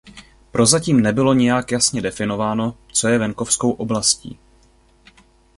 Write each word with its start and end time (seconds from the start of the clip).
Prozatím 0.51 1.01
nebylo 1.01 1.33
nijak 1.33 1.71
jasně 1.71 2.01
definováno, 2.01 2.77
co 2.93 3.07
je 3.07 3.17
venkovskou 3.17 3.71
oblastí. 3.71 4.39